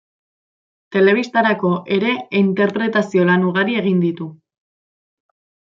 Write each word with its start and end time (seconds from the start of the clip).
Telebistarako 0.95 1.71
ere 1.99 2.15
interpretazio-lan 2.41 3.47
ugari 3.53 3.79
egin 3.85 4.03
ditu. 4.09 4.31